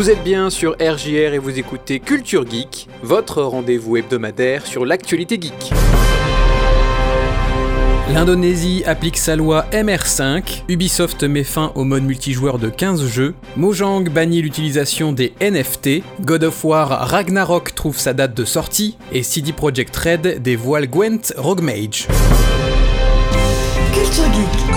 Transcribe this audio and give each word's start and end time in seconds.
Vous 0.00 0.08
êtes 0.08 0.24
bien 0.24 0.48
sur 0.48 0.76
RJR 0.80 1.34
et 1.34 1.38
vous 1.38 1.58
écoutez 1.58 2.00
Culture 2.00 2.50
Geek, 2.50 2.88
votre 3.02 3.42
rendez-vous 3.42 3.98
hebdomadaire 3.98 4.64
sur 4.64 4.86
l'actualité 4.86 5.38
geek. 5.38 5.72
L'Indonésie 8.10 8.82
applique 8.86 9.18
sa 9.18 9.36
loi 9.36 9.66
MR5, 9.72 10.62
Ubisoft 10.68 11.22
met 11.24 11.44
fin 11.44 11.70
au 11.74 11.84
mode 11.84 12.04
multijoueur 12.04 12.58
de 12.58 12.70
15 12.70 13.08
jeux, 13.08 13.34
Mojang 13.58 14.08
bannit 14.08 14.40
l'utilisation 14.40 15.12
des 15.12 15.34
NFT, 15.38 16.02
God 16.22 16.44
of 16.44 16.64
War 16.64 16.88
Ragnarok 16.88 17.74
trouve 17.74 17.98
sa 17.98 18.14
date 18.14 18.32
de 18.32 18.46
sortie, 18.46 18.96
et 19.12 19.22
CD 19.22 19.52
Projekt 19.52 19.94
Red 19.94 20.40
dévoile 20.40 20.88
Gwent 20.88 21.34
Rogue 21.36 21.60
Mage. 21.60 22.08
Culture 23.92 24.32
Geek. 24.32 24.70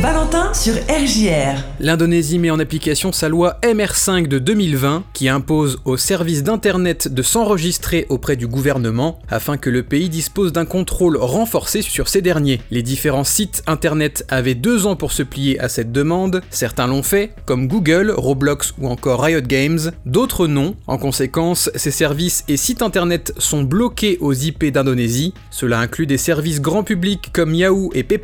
Valentin 0.00 0.52
sur 0.52 0.74
RJR. 0.74 1.62
L'Indonésie 1.78 2.38
met 2.38 2.50
en 2.50 2.58
application 2.58 3.12
sa 3.12 3.28
loi 3.28 3.58
MR5 3.62 4.26
de 4.26 4.38
2020 4.38 5.04
qui 5.12 5.28
impose 5.28 5.78
aux 5.84 5.96
services 5.96 6.42
d'Internet 6.42 7.12
de 7.12 7.22
s'enregistrer 7.22 8.06
auprès 8.08 8.36
du 8.36 8.46
gouvernement 8.46 9.20
afin 9.30 9.56
que 9.56 9.70
le 9.70 9.82
pays 9.82 10.08
dispose 10.08 10.52
d'un 10.52 10.64
contrôle 10.64 11.16
renforcé 11.16 11.80
sur 11.80 12.08
ces 12.08 12.22
derniers. 12.22 12.60
Les 12.70 12.82
différents 12.82 13.24
sites 13.24 13.62
Internet 13.66 14.24
avaient 14.28 14.54
deux 14.54 14.86
ans 14.86 14.96
pour 14.96 15.12
se 15.12 15.22
plier 15.22 15.60
à 15.60 15.68
cette 15.68 15.92
demande, 15.92 16.42
certains 16.50 16.88
l'ont 16.88 17.04
fait, 17.04 17.30
comme 17.46 17.68
Google, 17.68 18.12
Roblox 18.16 18.74
ou 18.78 18.88
encore 18.88 19.22
Riot 19.22 19.42
Games, 19.42 19.92
d'autres 20.06 20.48
non. 20.48 20.74
En 20.86 20.98
conséquence, 20.98 21.70
ces 21.76 21.92
services 21.92 22.44
et 22.48 22.56
sites 22.56 22.82
Internet 22.82 23.32
sont 23.38 23.62
bloqués 23.62 24.18
aux 24.20 24.34
IP 24.34 24.66
d'Indonésie. 24.72 25.34
Cela 25.50 25.78
inclut 25.78 26.06
des 26.06 26.18
services 26.18 26.60
grand 26.60 26.82
public 26.82 27.30
comme 27.32 27.54
Yahoo 27.54 27.90
et 27.94 28.02
PayPal, 28.02 28.23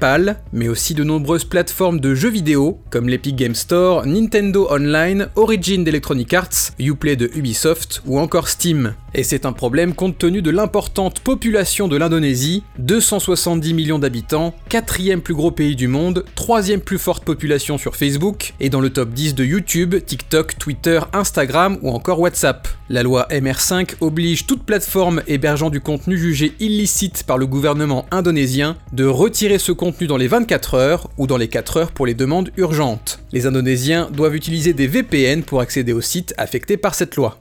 mais 0.53 0.69
aussi 0.69 0.95
de 0.95 1.05
nombreuses 1.05 1.45
plateformes 1.45 2.01
de 2.01 2.15
jeux 2.15 2.31
vidéo 2.31 2.81
comme 2.91 3.09
l'Epic 3.09 3.37
Game 3.37 3.55
Store, 3.55 4.06
Nintendo 4.06 4.67
Online, 4.70 5.29
Origin 5.37 5.84
d'Electronic 5.84 6.33
Arts, 6.33 6.73
Uplay 6.79 7.17
de 7.17 7.31
Ubisoft 7.34 8.03
ou 8.06 8.19
encore 8.19 8.48
Steam. 8.48 8.95
Et 9.12 9.25
c'est 9.25 9.45
un 9.45 9.53
problème 9.53 9.95
compte 9.95 10.19
tenu 10.19 10.41
de 10.41 10.51
l'importante 10.51 11.21
population 11.21 11.89
de 11.89 11.97
l'Indonésie, 11.97 12.62
270 12.78 13.75
millions 13.75 13.98
d'habitants, 13.98 14.55
quatrième 14.69 15.21
plus 15.21 15.34
gros 15.34 15.51
pays 15.51 15.75
du 15.77 15.89
monde, 15.89 16.25
troisième 16.34 16.81
plus 16.81 16.98
forte 16.98 17.25
population 17.25 17.77
sur 17.77 17.97
Facebook, 17.97 18.55
et 18.61 18.71
dans 18.71 18.81
le 18.81 18.91
top 18.91 19.11
10 19.11 19.34
de 19.34 19.45
YouTube, 19.45 19.97
TikTok, 20.06 20.56
Twitter, 20.59 21.01
Instagram 21.12 21.78
ou 21.83 21.91
encore 21.91 22.21
WhatsApp. 22.21 22.69
La 22.89 23.03
loi 23.03 23.27
MR5 23.31 23.97
oblige 24.01 24.47
toute 24.47 24.62
plateforme 24.62 25.23
hébergeant 25.27 25.71
du 25.71 25.81
contenu 25.81 26.17
jugé 26.17 26.53
illicite 26.61 27.25
par 27.25 27.37
le 27.37 27.47
gouvernement 27.47 28.06
indonésien 28.11 28.77
de 28.93 29.05
retirer 29.05 29.59
ce 29.59 29.73
contenu 29.73 29.90
dans 30.07 30.17
les 30.17 30.29
24 30.29 30.75
heures 30.75 31.11
ou 31.19 31.27
dans 31.27 31.37
les 31.37 31.49
4 31.49 31.77
heures 31.77 31.93
pour 31.93 32.07
les 32.07 32.15
demandes 32.15 32.51
urgentes. 32.57 33.21
Les 33.33 33.47
Indonésiens 33.47 34.09
doivent 34.13 34.35
utiliser 34.35 34.73
des 34.73 34.87
VPN 34.87 35.43
pour 35.43 35.61
accéder 35.61 35.93
aux 35.93 36.01
sites 36.01 36.35
affectés 36.39 36.77
par 36.77 36.95
cette 36.95 37.17
loi. 37.17 37.41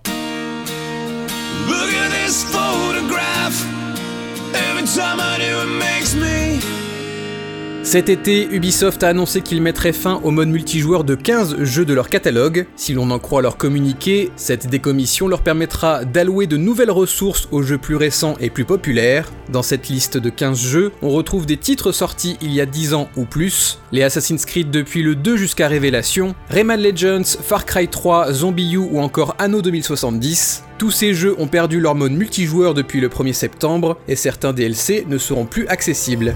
Cet 7.90 8.08
été, 8.08 8.48
Ubisoft 8.52 9.02
a 9.02 9.08
annoncé 9.08 9.42
qu'il 9.42 9.64
mettrait 9.64 9.94
fin 9.94 10.22
au 10.24 10.30
mode 10.30 10.50
multijoueur 10.50 11.04
de 11.04 11.16
15 11.16 11.64
jeux 11.64 11.86
de 11.86 11.96
leur 11.96 12.08
catalogue. 12.08 12.68
Si 12.76 12.94
l'on 12.94 13.10
en 13.10 13.18
croit 13.18 13.42
leur 13.42 13.58
communiqué, 13.58 14.30
cette 14.36 14.68
décommission 14.68 15.28
leur 15.28 15.42
permettra 15.42 16.06
d'allouer 16.06 16.46
de 16.46 16.56
nouvelles 16.56 16.92
ressources 16.92 17.48
aux 17.50 17.64
jeux 17.64 17.80
plus 17.80 17.96
récents 17.96 18.36
et 18.40 18.52
plus 18.52 18.64
populaires. 18.64 19.32
Dans 19.52 19.64
cette 19.64 19.90
liste 19.90 20.20
de 20.20 20.30
15 20.30 20.60
jeux, 20.60 20.92
on 21.02 21.10
retrouve 21.10 21.48
des 21.48 21.58
titres 21.58 21.92
sortis 21.92 22.38
il 22.44 22.54
y 22.54 22.62
a 22.62 22.68
10 22.68 22.94
ans 22.94 23.10
ou 23.18 23.26
plus, 23.26 23.80
les 23.92 24.04
Assassin's 24.04 24.46
Creed 24.46 24.70
depuis 24.70 25.02
le 25.02 25.16
2 25.16 25.36
jusqu'à 25.36 25.68
Révélation, 25.68 26.36
Rayman 26.52 26.80
Legends, 26.80 27.40
Far 27.42 27.66
Cry 27.66 27.88
3, 27.88 28.34
Zombie 28.34 28.74
U 28.74 28.78
ou 28.78 29.00
encore 29.00 29.36
Anno 29.40 29.64
2070. 29.64 30.64
Tous 30.78 30.92
ces 30.92 31.16
jeux 31.16 31.36
ont 31.40 31.48
perdu 31.48 31.80
leur 31.80 31.96
mode 31.96 32.12
multijoueur 32.12 32.76
depuis 32.76 33.02
le 33.02 33.10
1er 33.10 33.34
septembre 33.34 33.98
et 34.08 34.16
certains 34.16 34.54
DLC 34.54 35.08
ne 35.10 35.18
seront 35.18 35.48
plus 35.48 35.66
accessibles. 35.70 36.36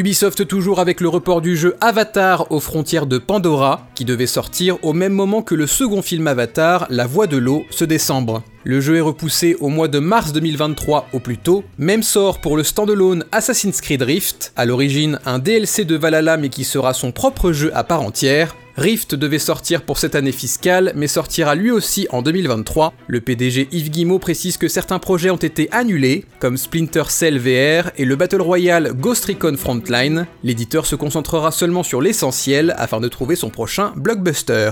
Ubisoft 0.00 0.46
toujours 0.46 0.80
avec 0.80 1.02
le 1.02 1.10
report 1.10 1.42
du 1.42 1.58
jeu 1.58 1.76
Avatar 1.82 2.50
aux 2.50 2.60
frontières 2.60 3.04
de 3.04 3.18
Pandora, 3.18 3.86
qui 3.94 4.06
devait 4.06 4.26
sortir 4.26 4.78
au 4.82 4.94
même 4.94 5.12
moment 5.12 5.42
que 5.42 5.54
le 5.54 5.66
second 5.66 6.00
film 6.00 6.26
Avatar, 6.26 6.86
La 6.88 7.06
Voix 7.06 7.26
de 7.26 7.36
l'eau, 7.36 7.66
ce 7.68 7.84
décembre. 7.84 8.42
Le 8.64 8.80
jeu 8.80 8.96
est 8.96 9.02
repoussé 9.02 9.58
au 9.60 9.68
mois 9.68 9.88
de 9.88 9.98
mars 9.98 10.32
2023 10.32 11.08
au 11.12 11.20
plus 11.20 11.36
tôt. 11.36 11.64
Même 11.76 12.02
sort 12.02 12.40
pour 12.40 12.56
le 12.56 12.64
standalone 12.64 13.26
Assassin's 13.30 13.82
Creed 13.82 14.00
Rift, 14.00 14.54
à 14.56 14.64
l'origine 14.64 15.18
un 15.26 15.38
DLC 15.38 15.84
de 15.84 15.96
Valhalla 15.96 16.38
mais 16.38 16.48
qui 16.48 16.64
sera 16.64 16.94
son 16.94 17.12
propre 17.12 17.52
jeu 17.52 17.70
à 17.74 17.84
part 17.84 18.00
entière. 18.00 18.56
Rift 18.80 19.14
devait 19.14 19.38
sortir 19.38 19.82
pour 19.82 19.98
cette 19.98 20.14
année 20.14 20.32
fiscale, 20.32 20.94
mais 20.96 21.06
sortira 21.06 21.54
lui 21.54 21.70
aussi 21.70 22.06
en 22.08 22.22
2023. 22.22 22.94
Le 23.08 23.20
PDG 23.20 23.68
Yves 23.72 23.90
Guillemot 23.90 24.18
précise 24.18 24.56
que 24.56 24.68
certains 24.68 24.98
projets 24.98 25.28
ont 25.28 25.36
été 25.36 25.70
annulés, 25.70 26.24
comme 26.38 26.56
Splinter 26.56 27.02
Cell 27.10 27.38
VR 27.38 27.90
et 27.98 28.06
le 28.06 28.16
Battle 28.16 28.40
Royale 28.40 28.94
Ghost 28.94 29.26
Recon 29.26 29.58
Frontline. 29.58 30.26
L'éditeur 30.42 30.86
se 30.86 30.96
concentrera 30.96 31.52
seulement 31.52 31.82
sur 31.82 32.00
l'essentiel 32.00 32.74
afin 32.78 33.00
de 33.00 33.08
trouver 33.08 33.36
son 33.36 33.50
prochain 33.50 33.92
blockbuster. 33.96 34.70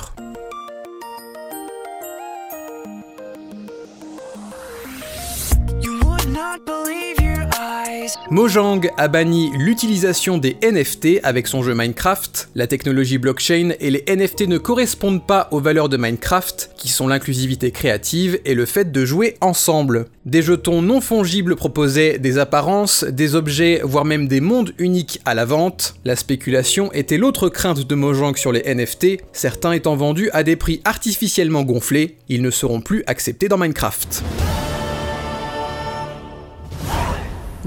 Mojang 8.30 8.90
a 8.96 9.08
banni 9.08 9.50
l'utilisation 9.56 10.38
des 10.38 10.56
NFT 10.62 11.20
avec 11.22 11.46
son 11.46 11.62
jeu 11.62 11.74
Minecraft. 11.74 12.50
La 12.54 12.66
technologie 12.66 13.18
blockchain 13.18 13.70
et 13.80 13.90
les 13.90 14.04
NFT 14.08 14.48
ne 14.48 14.58
correspondent 14.58 15.26
pas 15.26 15.48
aux 15.50 15.60
valeurs 15.60 15.88
de 15.88 15.96
Minecraft, 15.96 16.70
qui 16.76 16.88
sont 16.88 17.08
l'inclusivité 17.08 17.70
créative 17.70 18.38
et 18.44 18.54
le 18.54 18.66
fait 18.66 18.92
de 18.92 19.04
jouer 19.04 19.36
ensemble. 19.40 20.06
Des 20.26 20.42
jetons 20.42 20.82
non 20.82 21.00
fongibles 21.00 21.56
proposaient 21.56 22.18
des 22.18 22.38
apparences, 22.38 23.04
des 23.04 23.34
objets, 23.34 23.80
voire 23.82 24.04
même 24.04 24.28
des 24.28 24.40
mondes 24.40 24.72
uniques 24.78 25.20
à 25.24 25.34
la 25.34 25.44
vente. 25.44 25.94
La 26.04 26.16
spéculation 26.16 26.92
était 26.92 27.18
l'autre 27.18 27.48
crainte 27.48 27.86
de 27.86 27.94
Mojang 27.94 28.36
sur 28.36 28.52
les 28.52 28.74
NFT, 28.74 29.22
certains 29.32 29.72
étant 29.72 29.96
vendus 29.96 30.30
à 30.32 30.42
des 30.42 30.56
prix 30.56 30.80
artificiellement 30.84 31.62
gonflés. 31.62 32.16
Ils 32.28 32.42
ne 32.42 32.50
seront 32.50 32.80
plus 32.80 33.02
acceptés 33.06 33.48
dans 33.48 33.58
Minecraft. 33.58 34.22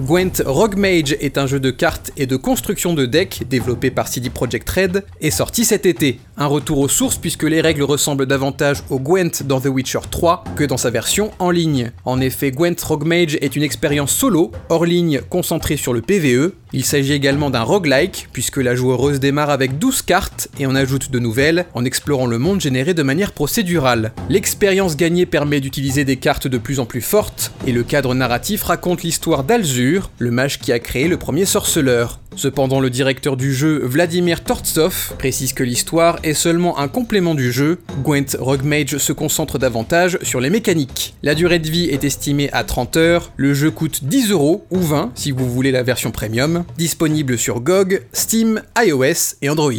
Gwent 0.01 0.41
Rogue 0.45 0.78
Mage 0.78 1.16
est 1.19 1.38
un 1.38 1.45
jeu 1.45 1.59
de 1.59 1.69
cartes 1.69 2.12
et 2.17 2.25
de 2.25 2.35
construction 2.35 2.95
de 2.95 3.06
decks 3.06 3.44
développé 3.47 3.91
par 3.91 4.07
CD 4.07 4.31
Projekt 4.31 4.67
Red 4.67 5.03
et 5.22 5.29
sorti 5.29 5.63
cet 5.63 5.85
été. 5.85 6.19
Un 6.38 6.47
retour 6.47 6.79
aux 6.79 6.88
sources 6.88 7.17
puisque 7.17 7.44
les 7.44 7.62
règles 7.62 7.84
ressemblent 7.84 8.25
davantage 8.25 8.84
au 8.89 9.00
Gwent 9.00 9.44
dans 9.45 9.62
The 9.62 9.67
Witcher 9.67 10.00
3 10.09 10.44
que 10.56 10.63
dans 10.63 10.78
sa 10.78 10.89
version 10.89 11.29
en 11.38 11.51
ligne. 11.51 11.91
En 12.03 12.19
effet, 12.19 12.51
Gwent 12.51 12.81
Rogue 12.84 13.06
Mage 13.06 13.38
est 13.41 13.56
une 13.56 13.62
expérience 13.62 14.12
solo, 14.12 14.51
hors 14.69 14.85
ligne, 14.85 15.22
concentrée 15.29 15.78
sur 15.78 15.94
le 15.94 16.01
PvE. 16.01 16.56
Il 16.73 16.85
s'agit 16.85 17.13
également 17.13 17.51
d'un 17.51 17.62
roguelike 17.62 18.29
puisque 18.33 18.57
la 18.57 18.75
joueuse 18.75 19.19
démarre 19.19 19.51
avec 19.51 19.78
12 19.78 20.01
cartes 20.01 20.47
et 20.57 20.66
en 20.66 20.73
ajoute 20.73 21.12
de 21.12 21.19
nouvelles 21.19 21.66
en 21.75 21.85
explorant 21.85 22.28
le 22.28 22.39
monde 22.39 22.62
généré 22.62 22.95
de 22.95 23.03
manière 23.03 23.33
procédurale. 23.33 24.13
L'expérience 24.29 24.97
gagnée 24.97 25.28
permet 25.28 25.59
d'utiliser 25.59 26.06
des 26.06 26.18
cartes 26.18 26.47
de 26.47 26.57
plus 26.57 26.79
en 26.79 26.85
plus 26.85 27.01
fortes 27.01 27.51
et 27.66 27.72
le 27.72 27.84
cadre 27.84 28.14
narratif 28.14 28.64
raconte 28.64 29.04
l'histoire 29.04 29.44
d'Alzur, 29.44 30.12
le 30.20 30.32
mage 30.32 30.60
qui 30.60 30.72
a 30.72 30.80
créé 30.80 31.08
le 31.08 31.18
premier 31.18 31.46
sorceleur. 31.46 32.19
Cependant, 32.36 32.80
le 32.80 32.90
directeur 32.90 33.36
du 33.36 33.54
jeu, 33.54 33.81
Vladimir 33.84 34.44
Tortsov, 34.44 35.13
précise 35.18 35.52
que 35.52 35.63
l'histoire 35.63 36.18
est 36.24 36.34
seulement 36.34 36.80
un 36.80 36.88
complément 36.88 37.36
du 37.36 37.52
jeu. 37.52 37.80
Gwent 38.04 38.38
Rogue 38.40 38.63
Mage 38.63 38.98
se 38.98 39.12
concentre 39.12 39.60
davantage 39.60 40.18
sur 40.22 40.40
les 40.40 40.50
mécaniques. 40.50 41.13
La 41.24 41.36
durée 41.36 41.60
de 41.60 41.69
vie 41.69 41.90
est 41.90 42.06
estimée 42.06 42.50
à 42.54 42.63
30 42.63 42.98
heures, 42.98 43.31
le 43.36 43.54
jeu 43.54 43.69
coûte 43.69 44.06
10 44.06 44.31
euros 44.31 44.66
ou 44.72 44.80
20 44.80 45.12
si 45.16 45.31
vous 45.31 45.50
voulez 45.50 45.72
la 45.72 45.84
version 45.84 46.12
premium, 46.12 46.64
disponible 46.78 47.38
sur 47.38 47.60
GOG, 47.60 48.02
Steam, 48.14 48.62
iOS 48.78 49.36
et 49.42 49.50
Android. 49.50 49.72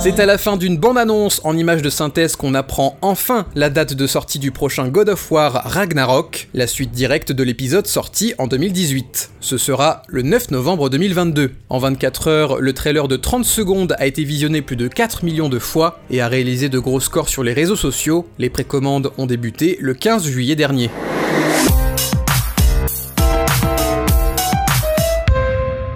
C'est 0.00 0.20
à 0.20 0.26
la 0.26 0.38
fin 0.38 0.56
d'une 0.56 0.78
bande-annonce 0.78 1.40
en 1.44 1.56
image 1.56 1.82
de 1.82 1.90
synthèse 1.90 2.36
qu'on 2.36 2.54
apprend 2.54 2.96
enfin 3.02 3.46
la 3.54 3.70
date 3.70 3.94
de 3.94 4.06
sortie 4.06 4.38
du 4.38 4.50
prochain 4.50 4.88
God 4.88 5.10
of 5.10 5.30
War 5.30 5.52
Ragnarok, 5.64 6.48
la 6.54 6.66
suite 6.66 6.92
directe 6.92 7.32
de 7.32 7.42
l'épisode 7.42 7.86
sorti 7.86 8.34
en 8.38 8.46
2018. 8.46 9.30
Ce 9.40 9.58
sera 9.58 10.02
le 10.08 10.22
9 10.22 10.50
novembre 10.50 10.88
2022. 10.88 11.52
En 11.68 11.78
24 11.78 12.28
heures, 12.28 12.60
le 12.60 12.72
trailer 12.72 13.08
de 13.08 13.16
30 13.16 13.44
secondes 13.44 13.94
a 13.98 14.06
été 14.06 14.24
visionné 14.24 14.62
plus 14.62 14.76
de 14.76 14.88
4 14.88 15.24
millions 15.24 15.48
de 15.48 15.58
fois 15.58 16.00
et 16.10 16.20
a 16.20 16.28
réalisé 16.28 16.68
de 16.68 16.78
gros 16.78 17.00
scores 17.00 17.28
sur 17.28 17.42
les 17.42 17.52
réseaux 17.52 17.76
sociaux. 17.76 18.26
Les 18.38 18.50
précommandes 18.50 19.12
ont 19.18 19.26
débuté 19.26 19.76
le 19.80 19.94
15 19.94 20.26
juillet 20.26 20.56
dernier. 20.56 20.90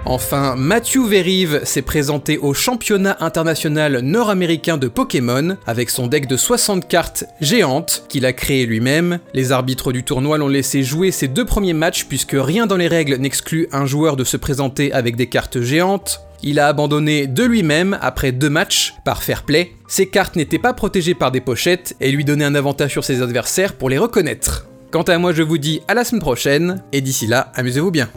Enfin, 0.09 0.55
Matthew 0.55 1.07
Verive 1.07 1.61
s'est 1.65 1.83
présenté 1.83 2.39
au 2.39 2.55
championnat 2.55 3.17
international 3.19 3.99
nord-américain 3.99 4.77
de 4.77 4.87
Pokémon 4.87 5.55
avec 5.67 5.91
son 5.91 6.07
deck 6.07 6.25
de 6.25 6.35
60 6.35 6.87
cartes 6.87 7.25
géantes 7.41 8.05
qu'il 8.09 8.25
a 8.25 8.33
créé 8.33 8.65
lui-même. 8.65 9.19
Les 9.35 9.51
arbitres 9.51 9.91
du 9.91 10.03
tournoi 10.03 10.39
l'ont 10.39 10.47
laissé 10.47 10.81
jouer 10.81 11.11
ses 11.11 11.27
deux 11.27 11.45
premiers 11.45 11.73
matchs 11.73 12.05
puisque 12.05 12.35
rien 12.35 12.65
dans 12.65 12.75
les 12.75 12.87
règles 12.87 13.17
n'exclut 13.17 13.67
un 13.71 13.85
joueur 13.85 14.15
de 14.15 14.23
se 14.23 14.35
présenter 14.35 14.91
avec 14.93 15.15
des 15.15 15.27
cartes 15.27 15.61
géantes. 15.61 16.21
Il 16.41 16.59
a 16.59 16.69
abandonné 16.69 17.27
de 17.27 17.43
lui-même 17.43 17.95
après 18.01 18.31
deux 18.31 18.49
matchs, 18.49 18.95
par 19.05 19.21
fair 19.21 19.43
play. 19.43 19.73
Ses 19.87 20.07
cartes 20.07 20.35
n'étaient 20.35 20.57
pas 20.57 20.73
protégées 20.73 21.13
par 21.13 21.31
des 21.31 21.41
pochettes 21.41 21.95
et 21.99 22.11
lui 22.11 22.25
donnaient 22.25 22.45
un 22.45 22.55
avantage 22.55 22.89
sur 22.89 23.03
ses 23.03 23.21
adversaires 23.21 23.75
pour 23.75 23.91
les 23.91 23.99
reconnaître. 23.99 24.65
Quant 24.89 25.03
à 25.03 25.19
moi, 25.19 25.33
je 25.33 25.43
vous 25.43 25.59
dis 25.59 25.81
à 25.87 25.93
la 25.93 26.03
semaine 26.03 26.21
prochaine, 26.21 26.83
et 26.93 27.01
d'ici 27.01 27.27
là, 27.27 27.51
amusez-vous 27.53 27.91
bien. 27.91 28.09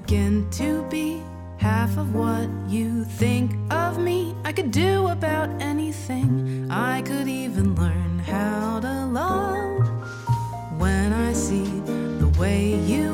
Begin 0.00 0.44
to 0.50 0.82
be 0.90 1.22
half 1.56 1.96
of 1.96 2.16
what 2.16 2.48
you 2.68 3.04
think 3.04 3.52
of 3.70 3.96
me, 3.96 4.34
I 4.44 4.52
could 4.52 4.72
do 4.72 5.06
about 5.06 5.48
anything. 5.62 6.66
I 6.68 7.00
could 7.02 7.28
even 7.28 7.76
learn 7.76 8.18
how 8.18 8.80
to 8.80 9.06
love. 9.06 9.86
When 10.80 11.12
I 11.12 11.32
see 11.32 11.70
the 12.18 12.26
way 12.40 12.74
you 12.74 13.13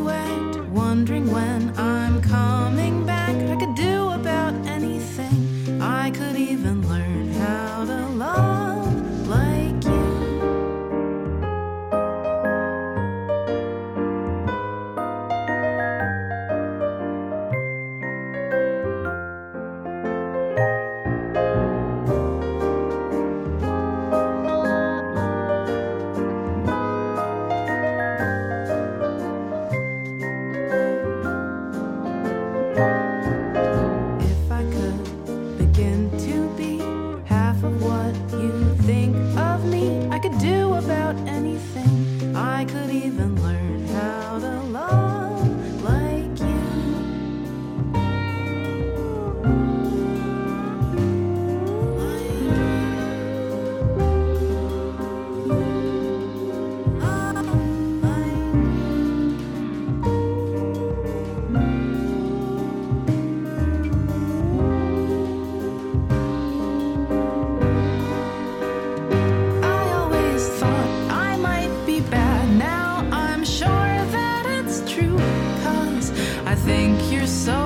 think 76.70 77.12
you're 77.12 77.34
so 77.50 77.61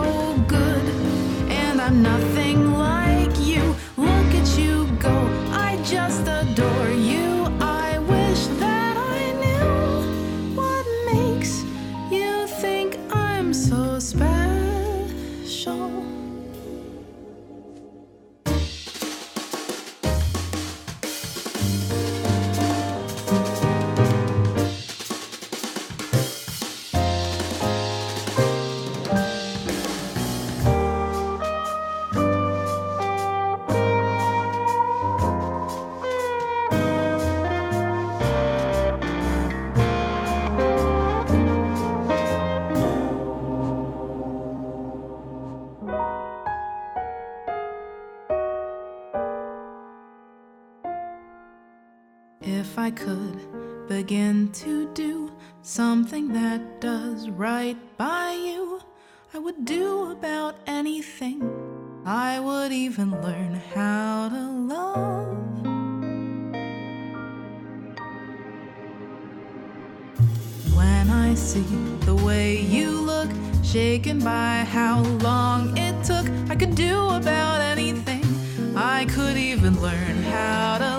good. 0.47 0.85
And 1.63 1.77
I'm 1.81 2.03
nothing 2.03 2.59
like 2.73 3.35
you. 3.51 3.63
Look 3.97 4.31
at 4.41 4.49
you 4.59 4.75
go. 5.07 5.17
I 5.69 5.71
just 5.95 6.23
adore 6.41 6.93
you. 7.13 7.27
I 7.85 7.89
wish 8.15 8.43
that 8.63 8.95
I 9.17 9.23
knew 9.43 9.71
what 10.59 10.87
makes 11.13 11.53
you 12.11 12.47
think 12.63 12.89
I'm 13.11 13.53
so 13.53 13.99
special. 14.13 15.85
If 52.47 52.79
I 52.79 52.91
could 52.91 53.89
begin 53.89 54.53
to 54.53 54.87
do 54.93 55.33
something 55.63 56.31
that 56.35 56.79
does 56.79 57.31
right 57.31 57.79
by 57.97 58.33
you, 58.33 58.81
I 59.33 59.39
would 59.39 59.65
do 59.65 60.11
about 60.11 60.57
anything. 60.67 61.41
I 62.05 62.39
would 62.41 62.71
even 62.71 63.13
learn 63.23 63.55
how 63.75 64.29
to 64.29 64.43
love. 64.75 65.63
When 70.77 71.09
I 71.09 71.33
see 71.35 71.65
the 72.01 72.15
way 72.15 72.61
you 72.61 72.91
look, 72.91 73.31
shaken 73.63 74.19
by 74.19 74.67
how 74.69 75.01
long 75.01 75.79
it 75.79 76.05
took, 76.05 76.29
I 76.51 76.57
could 76.57 76.75
do 76.75 77.09
about 77.09 77.63
anything. 77.63 78.23
I 78.77 79.07
could 79.07 79.39
even 79.39 79.81
learn 79.81 80.23
how 80.25 80.94